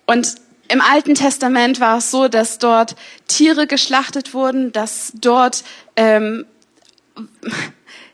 Und 0.07 0.37
im 0.70 0.80
Alten 0.80 1.14
Testament 1.14 1.80
war 1.80 1.98
es 1.98 2.10
so, 2.10 2.28
dass 2.28 2.58
dort 2.58 2.96
Tiere 3.26 3.66
geschlachtet 3.66 4.34
wurden, 4.34 4.72
dass 4.72 5.12
dort 5.14 5.64
ähm, 5.96 6.44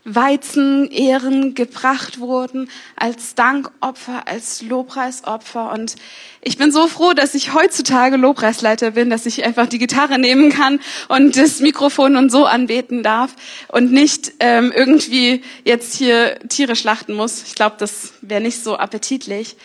Weizenehren 0.07 1.55
gebracht 1.55 2.21
wurden 2.21 2.71
als 2.95 3.35
Dankopfer, 3.35 4.29
als 4.29 4.63
Lobpreisopfer. 4.63 5.73
Und 5.73 5.97
ich 6.41 6.57
bin 6.57 6.71
so 6.71 6.87
froh, 6.87 7.13
dass 7.13 7.35
ich 7.35 7.53
heutzutage 7.53 8.17
Lobpreisleiter 8.17 8.93
bin, 8.93 9.11
dass 9.11 9.27
ich 9.27 9.45
einfach 9.45 9.67
die 9.67 9.79
Gitarre 9.81 10.21
nehmen 10.21 10.51
kann 10.51 10.79
und 11.09 11.37
das 11.37 11.59
Mikrofon 11.59 12.15
und 12.15 12.31
so 12.31 12.47
anbeten 12.47 13.03
darf 13.03 13.35
und 13.67 13.91
nicht 13.91 14.35
ähm, 14.39 14.73
irgendwie 14.75 15.43
jetzt 15.65 15.97
hier 15.97 16.39
Tiere 16.49 16.77
schlachten 16.77 17.15
muss. 17.15 17.43
Ich 17.43 17.57
glaube, 17.57 17.75
das 17.79 18.13
wäre 18.21 18.41
nicht 18.41 18.63
so 18.63 18.79
appetitlich. 18.79 19.57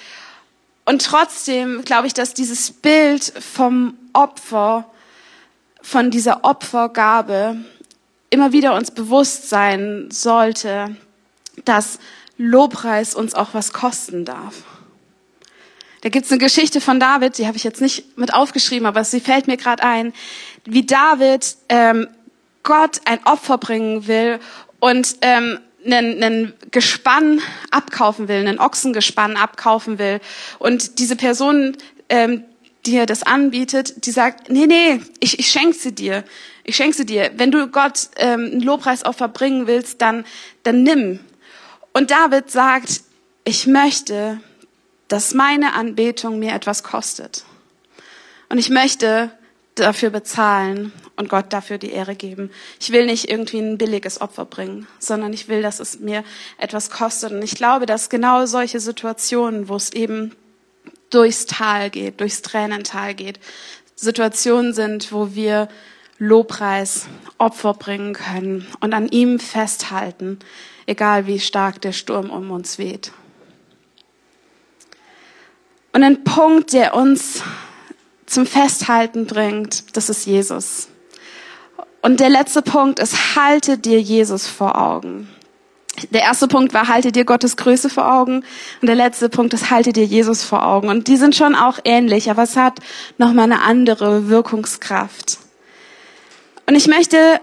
Und 0.85 1.05
trotzdem 1.05 1.83
glaube 1.83 2.07
ich, 2.07 2.13
dass 2.13 2.33
dieses 2.33 2.71
Bild 2.71 3.23
vom 3.23 3.97
Opfer, 4.13 4.85
von 5.81 6.11
dieser 6.11 6.43
Opfergabe, 6.43 7.57
immer 8.29 8.51
wieder 8.51 8.75
uns 8.75 8.91
bewusst 8.91 9.49
sein 9.49 10.09
sollte, 10.09 10.95
dass 11.65 11.99
Lobpreis 12.37 13.13
uns 13.13 13.35
auch 13.35 13.53
was 13.53 13.73
kosten 13.73 14.25
darf. 14.25 14.63
Da 16.01 16.09
gibt's 16.09 16.31
eine 16.31 16.39
Geschichte 16.39 16.81
von 16.81 16.99
David, 16.99 17.37
die 17.37 17.45
habe 17.45 17.57
ich 17.57 17.63
jetzt 17.63 17.81
nicht 17.81 18.17
mit 18.17 18.33
aufgeschrieben, 18.33 18.87
aber 18.87 19.03
sie 19.03 19.19
fällt 19.19 19.47
mir 19.47 19.57
gerade 19.57 19.83
ein, 19.83 20.13
wie 20.65 20.85
David 20.85 21.55
ähm, 21.69 22.07
Gott 22.63 23.01
ein 23.05 23.23
Opfer 23.25 23.59
bringen 23.59 24.07
will 24.07 24.39
und 24.79 25.17
ähm, 25.21 25.59
einen, 25.85 26.23
einen 26.23 26.53
Gespann 26.71 27.41
abkaufen 27.71 28.27
will, 28.27 28.37
einen 28.37 28.59
Ochsengespann 28.59 29.37
abkaufen 29.37 29.99
will 29.99 30.19
und 30.59 30.99
diese 30.99 31.15
Person, 31.15 31.77
ähm, 32.09 32.43
die 32.85 32.95
er 32.95 33.05
das 33.05 33.23
anbietet, 33.23 34.05
die 34.05 34.11
sagt, 34.11 34.49
nee, 34.49 34.65
nee, 34.65 34.99
ich, 35.19 35.39
ich 35.39 35.49
schenke 35.51 35.77
sie 35.77 35.93
dir. 35.93 36.23
Ich 36.63 36.75
schenke 36.75 36.95
sie 36.95 37.05
dir. 37.05 37.31
Wenn 37.35 37.51
du 37.51 37.67
Gott 37.67 38.09
ähm, 38.17 38.49
ein 38.53 38.61
Lobpreisopfer 38.61 39.27
bringen 39.27 39.67
willst, 39.67 40.01
dann, 40.01 40.25
dann 40.63 40.83
nimm. 40.83 41.19
Und 41.93 42.11
David 42.11 42.49
sagt, 42.49 43.01
ich 43.43 43.67
möchte, 43.67 44.39
dass 45.07 45.33
meine 45.33 45.73
Anbetung 45.73 46.39
mir 46.39 46.53
etwas 46.53 46.83
kostet. 46.83 47.43
Und 48.49 48.57
ich 48.57 48.69
möchte 48.69 49.31
dafür 49.75 50.09
bezahlen 50.09 50.91
und 51.15 51.29
Gott 51.29 51.53
dafür 51.53 51.77
die 51.77 51.91
Ehre 51.91 52.15
geben. 52.15 52.51
Ich 52.79 52.91
will 52.91 53.05
nicht 53.05 53.29
irgendwie 53.29 53.59
ein 53.59 53.77
billiges 53.77 54.19
Opfer 54.19 54.45
bringen, 54.45 54.87
sondern 54.99 55.33
ich 55.33 55.47
will, 55.47 55.61
dass 55.61 55.79
es 55.79 55.99
mir 55.99 56.23
etwas 56.57 56.89
kostet. 56.89 57.31
Und 57.31 57.41
ich 57.41 57.55
glaube, 57.55 57.85
dass 57.85 58.09
genau 58.09 58.45
solche 58.45 58.79
Situationen, 58.79 59.69
wo 59.69 59.75
es 59.75 59.93
eben 59.93 60.35
durchs 61.09 61.45
Tal 61.45 61.89
geht, 61.89 62.19
durchs 62.19 62.41
Tränental 62.41 63.13
geht, 63.15 63.39
Situationen 63.95 64.73
sind, 64.73 65.11
wo 65.11 65.35
wir 65.35 65.69
Lobpreis, 66.17 67.07
Opfer 67.37 67.73
bringen 67.73 68.13
können 68.13 68.67
und 68.79 68.93
an 68.93 69.07
ihm 69.07 69.39
festhalten, 69.39 70.39
egal 70.85 71.27
wie 71.27 71.39
stark 71.39 71.81
der 71.81 71.93
Sturm 71.93 72.29
um 72.29 72.51
uns 72.51 72.77
weht. 72.77 73.11
Und 75.93 76.03
ein 76.03 76.23
Punkt, 76.23 76.73
der 76.73 76.95
uns 76.95 77.43
zum 78.31 78.45
Festhalten 78.45 79.25
bringt, 79.25 79.95
das 79.95 80.09
ist 80.09 80.25
Jesus. 80.25 80.87
Und 82.01 82.19
der 82.19 82.29
letzte 82.29 82.61
Punkt 82.61 82.99
ist, 82.99 83.35
halte 83.35 83.77
dir 83.77 84.01
Jesus 84.01 84.47
vor 84.47 84.79
Augen. 84.79 85.29
Der 86.09 86.21
erste 86.21 86.47
Punkt 86.47 86.73
war, 86.73 86.87
halte 86.87 87.11
dir 87.11 87.25
Gottes 87.25 87.57
Größe 87.57 87.89
vor 87.89 88.11
Augen. 88.11 88.43
Und 88.81 88.87
der 88.87 88.95
letzte 88.95 89.29
Punkt 89.29 89.53
ist, 89.53 89.69
halte 89.69 89.93
dir 89.93 90.05
Jesus 90.05 90.43
vor 90.43 90.65
Augen. 90.65 90.89
Und 90.89 91.07
die 91.07 91.17
sind 91.17 91.35
schon 91.35 91.53
auch 91.53 91.79
ähnlich, 91.83 92.31
aber 92.31 92.43
es 92.43 92.55
hat 92.55 92.79
nochmal 93.17 93.45
eine 93.45 93.61
andere 93.61 94.29
Wirkungskraft. 94.29 95.37
Und 96.65 96.75
ich 96.75 96.87
möchte 96.87 97.39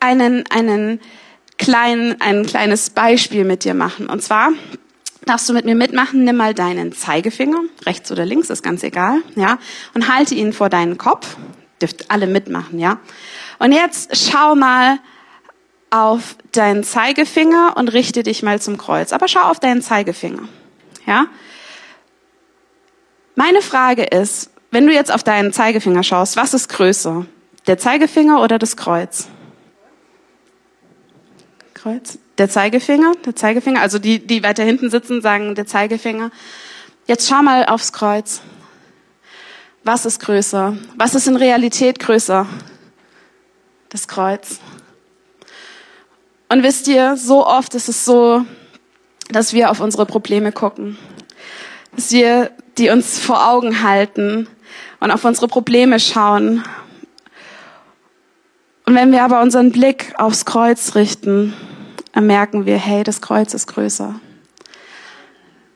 einen, 0.00 0.44
einen 0.50 1.00
kleinen, 1.58 2.20
ein 2.20 2.44
kleines 2.44 2.90
Beispiel 2.90 3.44
mit 3.44 3.64
dir 3.64 3.74
machen. 3.74 4.08
Und 4.08 4.22
zwar 4.22 4.50
darfst 5.24 5.48
du 5.48 5.52
mit 5.52 5.64
mir 5.64 5.74
mitmachen, 5.74 6.24
nimm 6.24 6.36
mal 6.36 6.54
deinen 6.54 6.92
Zeigefinger, 6.92 7.60
rechts 7.86 8.10
oder 8.10 8.24
links, 8.24 8.50
ist 8.50 8.62
ganz 8.62 8.82
egal, 8.82 9.18
ja, 9.34 9.58
und 9.94 10.12
halte 10.12 10.34
ihn 10.34 10.52
vor 10.52 10.68
deinen 10.68 10.98
Kopf. 10.98 11.36
Dürft 11.80 12.10
alle 12.10 12.26
mitmachen, 12.26 12.78
ja. 12.78 12.98
Und 13.58 13.72
jetzt 13.72 14.16
schau 14.16 14.54
mal 14.54 14.98
auf 15.90 16.36
deinen 16.52 16.84
Zeigefinger 16.84 17.74
und 17.76 17.92
richte 17.92 18.22
dich 18.22 18.42
mal 18.42 18.60
zum 18.60 18.78
Kreuz. 18.78 19.12
Aber 19.12 19.28
schau 19.28 19.42
auf 19.42 19.60
deinen 19.60 19.82
Zeigefinger, 19.82 20.48
ja. 21.06 21.26
Meine 23.34 23.62
Frage 23.62 24.04
ist, 24.04 24.50
wenn 24.70 24.86
du 24.86 24.92
jetzt 24.92 25.12
auf 25.12 25.22
deinen 25.22 25.52
Zeigefinger 25.52 26.02
schaust, 26.02 26.36
was 26.36 26.54
ist 26.54 26.68
größer? 26.68 27.26
Der 27.66 27.78
Zeigefinger 27.78 28.42
oder 28.42 28.58
das 28.58 28.76
Kreuz? 28.76 29.28
Kreuz? 31.82 32.16
Der 32.38 32.48
Zeigefinger, 32.48 33.14
der 33.26 33.34
Zeigefinger, 33.34 33.80
also 33.80 33.98
die, 33.98 34.24
die 34.24 34.44
weiter 34.44 34.62
hinten 34.62 34.88
sitzen, 34.88 35.20
sagen 35.20 35.56
der 35.56 35.66
Zeigefinger. 35.66 36.30
Jetzt 37.08 37.28
schau 37.28 37.42
mal 37.42 37.64
aufs 37.66 37.92
Kreuz. 37.92 38.40
Was 39.82 40.06
ist 40.06 40.20
größer? 40.20 40.76
Was 40.96 41.16
ist 41.16 41.26
in 41.26 41.34
Realität 41.34 41.98
größer? 41.98 42.46
Das 43.88 44.06
Kreuz. 44.06 44.60
Und 46.48 46.62
wisst 46.62 46.86
ihr, 46.86 47.16
so 47.16 47.44
oft 47.44 47.74
ist 47.74 47.88
es 47.88 48.04
so, 48.04 48.44
dass 49.30 49.52
wir 49.52 49.68
auf 49.68 49.80
unsere 49.80 50.06
Probleme 50.06 50.52
gucken. 50.52 50.96
Dass 51.96 52.12
wir 52.12 52.52
die 52.78 52.90
uns 52.90 53.18
vor 53.18 53.50
Augen 53.50 53.82
halten 53.82 54.46
und 55.00 55.10
auf 55.10 55.24
unsere 55.24 55.48
Probleme 55.48 55.98
schauen. 55.98 56.62
Und 58.86 58.94
wenn 58.94 59.10
wir 59.10 59.24
aber 59.24 59.42
unseren 59.42 59.72
Blick 59.72 60.14
aufs 60.16 60.44
Kreuz 60.44 60.94
richten, 60.94 61.54
merken 62.20 62.66
wir, 62.66 62.76
hey, 62.76 63.04
das 63.04 63.20
Kreuz 63.20 63.54
ist 63.54 63.66
größer. 63.66 64.20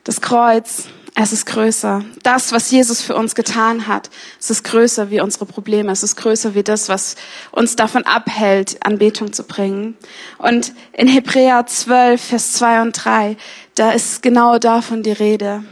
Das 0.03 0.21
Kreuz, 0.21 0.87
es 1.15 1.33
ist 1.33 1.47
größer. 1.47 2.05
Das, 2.21 2.51
was 2.51 2.69
Jesus 2.69 3.01
für 3.01 3.15
uns 3.15 3.33
getan 3.33 3.87
hat, 3.87 4.11
es 4.39 4.51
ist 4.51 4.63
größer 4.63 5.09
wie 5.09 5.19
unsere 5.19 5.47
Probleme. 5.47 5.91
Es 5.91 6.03
ist 6.03 6.15
größer 6.15 6.53
wie 6.53 6.61
das, 6.61 6.89
was 6.89 7.15
uns 7.51 7.75
davon 7.75 8.05
abhält, 8.05 8.77
Anbetung 8.85 9.33
zu 9.33 9.43
bringen. 9.43 9.97
Und 10.37 10.73
in 10.93 11.07
Hebräer 11.07 11.65
12, 11.65 12.21
Vers 12.21 12.53
2 12.53 12.81
und 12.83 12.93
3, 12.93 13.35
da 13.73 13.91
ist 13.91 14.21
genau 14.21 14.59
davon 14.59 15.01
die 15.01 15.11
Rede. 15.11 15.63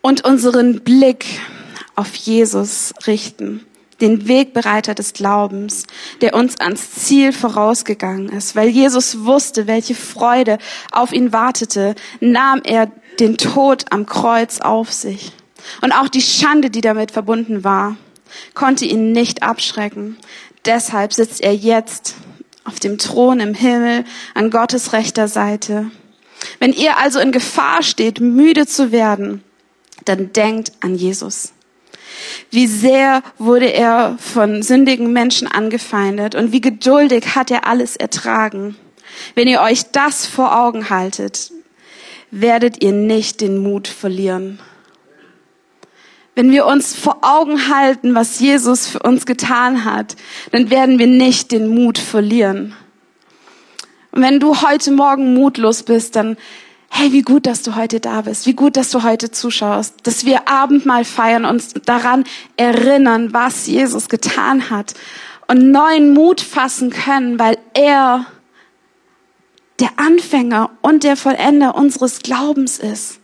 Und 0.00 0.24
unseren 0.24 0.80
Blick 0.80 1.40
auf 1.94 2.14
Jesus 2.16 2.92
richten 3.06 3.64
den 4.00 4.28
Wegbereiter 4.28 4.94
des 4.94 5.12
Glaubens, 5.12 5.84
der 6.20 6.34
uns 6.34 6.58
ans 6.60 6.92
Ziel 6.92 7.32
vorausgegangen 7.32 8.28
ist. 8.28 8.54
Weil 8.54 8.68
Jesus 8.68 9.24
wusste, 9.24 9.66
welche 9.66 9.94
Freude 9.94 10.58
auf 10.92 11.12
ihn 11.12 11.32
wartete, 11.32 11.94
nahm 12.20 12.60
er 12.64 12.90
den 13.18 13.36
Tod 13.36 13.86
am 13.90 14.06
Kreuz 14.06 14.60
auf 14.60 14.92
sich. 14.92 15.32
Und 15.82 15.92
auch 15.92 16.08
die 16.08 16.22
Schande, 16.22 16.70
die 16.70 16.80
damit 16.80 17.10
verbunden 17.10 17.64
war, 17.64 17.96
konnte 18.54 18.84
ihn 18.84 19.12
nicht 19.12 19.42
abschrecken. 19.42 20.16
Deshalb 20.64 21.12
sitzt 21.12 21.40
er 21.40 21.54
jetzt 21.54 22.14
auf 22.64 22.78
dem 22.78 22.98
Thron 22.98 23.40
im 23.40 23.54
Himmel 23.54 24.04
an 24.34 24.50
Gottes 24.50 24.92
rechter 24.92 25.26
Seite. 25.26 25.90
Wenn 26.60 26.72
ihr 26.72 26.98
also 26.98 27.18
in 27.18 27.32
Gefahr 27.32 27.82
steht, 27.82 28.20
müde 28.20 28.66
zu 28.66 28.92
werden, 28.92 29.42
dann 30.04 30.32
denkt 30.32 30.72
an 30.80 30.94
Jesus. 30.94 31.52
Wie 32.50 32.66
sehr 32.66 33.22
wurde 33.38 33.72
er 33.72 34.16
von 34.18 34.62
sündigen 34.62 35.12
Menschen 35.12 35.48
angefeindet 35.48 36.34
und 36.34 36.52
wie 36.52 36.60
geduldig 36.60 37.34
hat 37.34 37.50
er 37.50 37.66
alles 37.66 37.96
ertragen. 37.96 38.76
Wenn 39.34 39.48
ihr 39.48 39.60
euch 39.60 39.90
das 39.92 40.26
vor 40.26 40.56
Augen 40.58 40.90
haltet, 40.90 41.50
werdet 42.30 42.82
ihr 42.82 42.92
nicht 42.92 43.40
den 43.40 43.58
Mut 43.58 43.88
verlieren. 43.88 44.60
Wenn 46.34 46.52
wir 46.52 46.66
uns 46.66 46.94
vor 46.94 47.18
Augen 47.22 47.68
halten, 47.68 48.14
was 48.14 48.38
Jesus 48.38 48.86
für 48.86 49.00
uns 49.00 49.26
getan 49.26 49.84
hat, 49.84 50.14
dann 50.52 50.70
werden 50.70 50.98
wir 51.00 51.08
nicht 51.08 51.50
den 51.50 51.66
Mut 51.66 51.98
verlieren. 51.98 52.76
Und 54.12 54.22
wenn 54.22 54.38
du 54.38 54.62
heute 54.62 54.92
Morgen 54.92 55.34
mutlos 55.34 55.82
bist, 55.82 56.14
dann 56.14 56.36
hey, 56.90 57.12
wie 57.12 57.22
gut, 57.22 57.46
dass 57.46 57.62
du 57.62 57.76
heute 57.76 58.00
da 58.00 58.22
bist, 58.22 58.46
wie 58.46 58.54
gut, 58.54 58.76
dass 58.76 58.90
du 58.90 59.02
heute 59.02 59.30
zuschaust, 59.30 59.94
dass 60.02 60.24
wir 60.24 60.48
Abendmahl 60.48 61.04
feiern, 61.04 61.44
uns 61.44 61.74
daran 61.84 62.24
erinnern, 62.56 63.32
was 63.32 63.66
Jesus 63.66 64.08
getan 64.08 64.70
hat 64.70 64.94
und 65.46 65.70
neuen 65.70 66.12
Mut 66.12 66.40
fassen 66.40 66.90
können, 66.90 67.38
weil 67.38 67.58
er 67.74 68.26
der 69.80 69.90
Anfänger 69.96 70.70
und 70.82 71.04
der 71.04 71.16
Vollender 71.16 71.74
unseres 71.74 72.20
Glaubens 72.20 72.78
ist. 72.78 73.20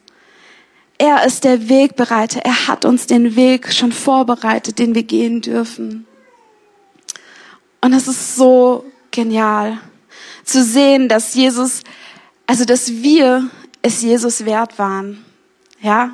Er 0.98 1.26
ist 1.26 1.44
der 1.44 1.68
Wegbereiter. 1.68 2.40
Er 2.44 2.68
hat 2.68 2.84
uns 2.84 3.06
den 3.06 3.34
Weg 3.34 3.72
schon 3.72 3.92
vorbereitet, 3.92 4.78
den 4.78 4.94
wir 4.94 5.02
gehen 5.02 5.40
dürfen. 5.40 6.06
Und 7.80 7.92
es 7.92 8.06
ist 8.06 8.36
so 8.36 8.84
genial 9.10 9.78
zu 10.44 10.62
sehen, 10.62 11.08
dass 11.08 11.34
Jesus 11.34 11.82
also, 12.46 12.64
dass 12.64 12.90
wir 12.90 13.48
es 13.82 14.02
Jesus 14.02 14.44
wert 14.44 14.78
waren. 14.78 15.24
Ja, 15.80 16.10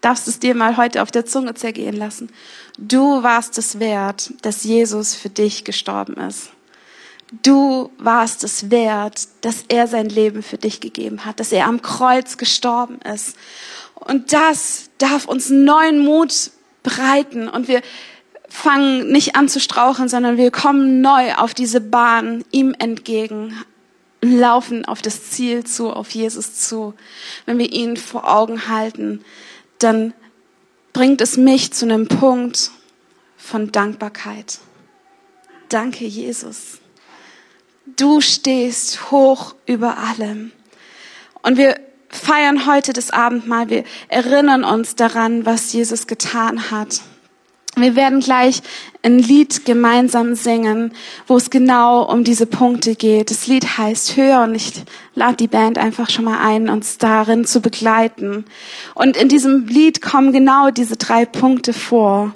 darfst 0.00 0.28
es 0.28 0.38
dir 0.38 0.54
mal 0.54 0.76
heute 0.76 1.02
auf 1.02 1.10
der 1.10 1.26
Zunge 1.26 1.54
zergehen 1.54 1.96
lassen. 1.96 2.30
Du 2.78 3.22
warst 3.22 3.58
es 3.58 3.78
wert, 3.78 4.32
dass 4.42 4.64
Jesus 4.64 5.14
für 5.14 5.28
dich 5.28 5.64
gestorben 5.64 6.16
ist. 6.16 6.50
Du 7.42 7.90
warst 7.98 8.44
es 8.44 8.70
wert, 8.70 9.28
dass 9.40 9.64
er 9.68 9.86
sein 9.86 10.08
Leben 10.08 10.42
für 10.42 10.58
dich 10.58 10.80
gegeben 10.80 11.24
hat, 11.24 11.40
dass 11.40 11.52
er 11.52 11.66
am 11.66 11.80
Kreuz 11.80 12.36
gestorben 12.36 13.00
ist. 13.00 13.36
Und 13.94 14.34
das 14.34 14.90
darf 14.98 15.26
uns 15.26 15.48
neuen 15.48 15.98
Mut 16.00 16.50
bereiten 16.82 17.48
und 17.48 17.68
wir 17.68 17.80
fangen 18.48 19.10
nicht 19.10 19.34
an 19.34 19.48
zu 19.48 19.60
straucheln, 19.60 20.10
sondern 20.10 20.36
wir 20.36 20.50
kommen 20.50 21.00
neu 21.00 21.32
auf 21.34 21.54
diese 21.54 21.80
Bahn 21.80 22.44
ihm 22.50 22.74
entgegen, 22.78 23.56
laufen 24.22 24.84
auf 24.84 25.02
das 25.02 25.30
Ziel 25.30 25.64
zu, 25.64 25.90
auf 25.90 26.10
Jesus 26.10 26.54
zu. 26.54 26.94
Wenn 27.44 27.58
wir 27.58 27.70
ihn 27.70 27.96
vor 27.96 28.32
Augen 28.32 28.68
halten, 28.68 29.24
dann 29.78 30.14
bringt 30.92 31.20
es 31.20 31.36
mich 31.36 31.72
zu 31.72 31.84
einem 31.84 32.06
Punkt 32.06 32.70
von 33.36 33.72
Dankbarkeit. 33.72 34.60
Danke, 35.68 36.04
Jesus. 36.04 36.78
Du 37.96 38.20
stehst 38.20 39.10
hoch 39.10 39.54
über 39.66 39.98
allem. 39.98 40.52
Und 41.42 41.56
wir 41.56 41.80
feiern 42.08 42.66
heute 42.66 42.92
das 42.92 43.10
Abendmahl. 43.10 43.70
Wir 43.70 43.84
erinnern 44.08 44.64
uns 44.64 44.94
daran, 44.94 45.44
was 45.44 45.72
Jesus 45.72 46.06
getan 46.06 46.70
hat. 46.70 47.00
Wir 47.74 47.96
werden 47.96 48.20
gleich 48.20 48.60
ein 49.02 49.18
Lied 49.18 49.64
gemeinsam 49.64 50.34
singen, 50.34 50.92
wo 51.26 51.38
es 51.38 51.48
genau 51.48 52.02
um 52.02 52.22
diese 52.22 52.44
Punkte 52.44 52.94
geht. 52.94 53.30
Das 53.30 53.46
Lied 53.46 53.78
heißt 53.78 54.14
Höher 54.16 54.42
und 54.42 54.54
ich 54.54 54.84
lade 55.14 55.36
die 55.36 55.48
Band 55.48 55.78
einfach 55.78 56.10
schon 56.10 56.26
mal 56.26 56.46
ein, 56.46 56.68
uns 56.68 56.98
darin 56.98 57.46
zu 57.46 57.62
begleiten. 57.62 58.44
Und 58.94 59.16
in 59.16 59.30
diesem 59.30 59.66
Lied 59.68 60.02
kommen 60.02 60.32
genau 60.32 60.70
diese 60.70 60.96
drei 60.96 61.24
Punkte 61.24 61.72
vor. 61.72 62.34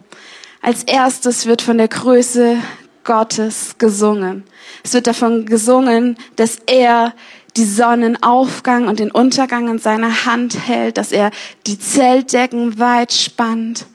Als 0.63 0.85
erstes 0.85 1.45
wird 1.45 1.61
von 1.61 1.77
der 1.77 1.89
Größe 1.89 2.57
Gottes 3.05 3.77
gesungen. 3.77 4.45
Es 4.83 4.95
wird 4.95 5.07
davon 5.07 5.45
gesungen, 5.45 6.17
dass 6.37 6.59
er 6.67 7.13
die 7.57 7.65
Sonnenaufgang 7.65 8.87
und 8.87 8.99
den 8.99 9.11
Untergang 9.11 9.69
in 9.69 9.79
seiner 9.79 10.27
Hand 10.27 10.69
hält, 10.69 10.99
dass 10.99 11.13
er 11.13 11.31
die 11.67 11.79
Zeltdecken 11.79 12.79
weit 12.79 13.13
spannt, 13.13 13.87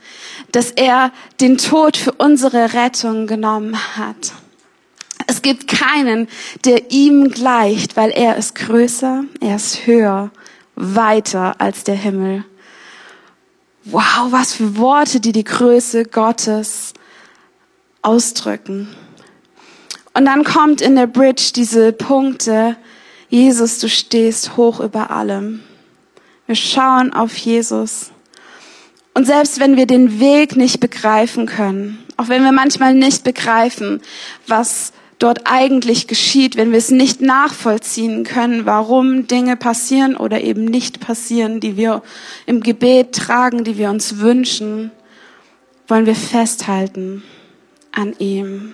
dass 0.51 0.71
er 0.71 1.11
den 1.39 1.57
Tod 1.57 1.97
für 1.97 2.13
unsere 2.13 2.73
Rettung 2.73 3.27
genommen 3.27 3.77
hat. 3.97 4.33
Es 5.27 5.41
gibt 5.41 5.67
keinen, 5.67 6.27
der 6.65 6.91
ihm 6.91 7.29
gleicht, 7.29 7.95
weil 7.95 8.09
er 8.09 8.35
ist 8.35 8.55
größer, 8.55 9.23
er 9.39 9.55
ist 9.55 9.85
höher, 9.85 10.31
weiter 10.75 11.55
als 11.59 11.83
der 11.83 11.95
Himmel. 11.95 12.43
Wow, 13.85 14.31
was 14.31 14.53
für 14.53 14.77
Worte, 14.77 15.19
die 15.19 15.31
die 15.31 15.43
Größe 15.43 16.05
Gottes 16.05 16.93
ausdrücken. 18.01 18.89
Und 20.13 20.25
dann 20.25 20.43
kommt 20.43 20.81
in 20.81 20.95
der 20.95 21.07
Bridge 21.07 21.51
diese 21.55 21.93
Punkte, 21.93 22.75
Jesus, 23.31 23.79
du 23.79 23.87
stehst 23.87 24.57
hoch 24.57 24.81
über 24.81 25.09
allem. 25.09 25.61
Wir 26.47 26.55
schauen 26.55 27.13
auf 27.13 27.37
Jesus. 27.37 28.11
Und 29.13 29.25
selbst 29.25 29.61
wenn 29.61 29.77
wir 29.77 29.87
den 29.87 30.19
Weg 30.19 30.57
nicht 30.57 30.81
begreifen 30.81 31.45
können, 31.45 31.97
auch 32.17 32.27
wenn 32.27 32.43
wir 32.43 32.51
manchmal 32.51 32.93
nicht 32.93 33.23
begreifen, 33.23 34.01
was 34.47 34.91
dort 35.17 35.43
eigentlich 35.45 36.07
geschieht, 36.07 36.57
wenn 36.57 36.71
wir 36.71 36.77
es 36.77 36.91
nicht 36.91 37.21
nachvollziehen 37.21 38.25
können, 38.25 38.65
warum 38.65 39.27
Dinge 39.27 39.55
passieren 39.55 40.17
oder 40.17 40.41
eben 40.41 40.65
nicht 40.65 40.99
passieren, 40.99 41.61
die 41.61 41.77
wir 41.77 42.03
im 42.45 42.59
Gebet 42.59 43.15
tragen, 43.15 43.63
die 43.63 43.77
wir 43.77 43.91
uns 43.91 44.17
wünschen, 44.19 44.91
wollen 45.87 46.05
wir 46.05 46.15
festhalten 46.15 47.23
an 47.93 48.13
ihm, 48.19 48.73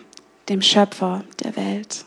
dem 0.50 0.64
Schöpfer 0.64 1.24
der 1.44 1.56
Welt. 1.56 2.07